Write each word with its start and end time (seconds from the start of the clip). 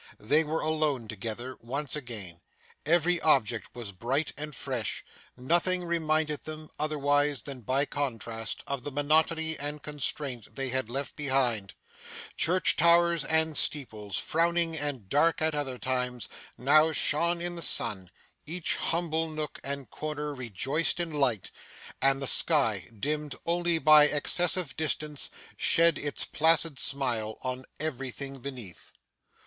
They 0.19 0.43
were 0.43 0.61
alone 0.61 1.07
together, 1.07 1.57
once 1.61 1.95
again; 1.95 2.41
every 2.87 3.21
object 3.21 3.75
was 3.75 3.91
bright 3.91 4.33
and 4.35 4.55
fresh; 4.55 5.05
nothing 5.37 5.83
reminded 5.85 6.43
them, 6.45 6.71
otherwise 6.79 7.43
than 7.43 7.61
by 7.61 7.85
contrast, 7.85 8.63
of 8.65 8.83
the 8.83 8.89
monotony 8.89 9.59
and 9.59 9.83
constraint 9.83 10.55
they 10.55 10.69
had 10.69 10.89
left 10.89 11.15
behind; 11.15 11.75
church 12.35 12.75
towers 12.75 13.23
and 13.23 13.55
steeples, 13.55 14.17
frowning 14.17 14.75
and 14.75 15.07
dark 15.07 15.39
at 15.39 15.53
other 15.53 15.77
times, 15.77 16.27
now 16.57 16.91
shone 16.91 17.39
in 17.39 17.55
the 17.55 17.61
sun; 17.61 18.09
each 18.47 18.77
humble 18.77 19.29
nook 19.29 19.59
and 19.63 19.91
corner 19.91 20.33
rejoiced 20.33 20.99
in 20.99 21.13
light; 21.13 21.51
and 22.01 22.19
the 22.19 22.25
sky, 22.25 22.89
dimmed 22.99 23.35
only 23.45 23.77
by 23.77 24.05
excessive 24.07 24.75
distance, 24.75 25.29
shed 25.57 25.99
its 25.99 26.25
placid 26.25 26.79
smile 26.79 27.37
on 27.43 27.65
everything 27.79 28.39
beneath. 28.39 28.91